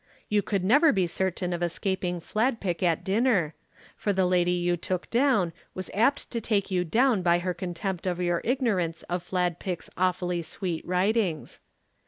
You 0.29 0.41
could 0.41 0.63
never 0.63 0.91
be 0.91 1.05
certain 1.05 1.53
of 1.53 1.61
escaping 1.61 2.19
Fladpick 2.19 2.81
at 2.81 3.03
dinner, 3.03 3.53
for 3.95 4.11
the 4.11 4.25
lady 4.25 4.49
you 4.53 4.75
took 4.75 5.07
down 5.11 5.53
was 5.75 5.91
apt 5.93 6.31
to 6.31 6.41
take 6.41 6.71
you 6.71 6.83
down 6.83 7.21
by 7.21 7.37
her 7.37 7.53
contempt 7.53 8.07
of 8.07 8.19
your 8.19 8.41
ignorance 8.43 9.03
of 9.03 9.21
Fladpick's 9.21 9.91
awfully 9.97 10.41
sweet 10.41 10.83
writings. 10.87 11.59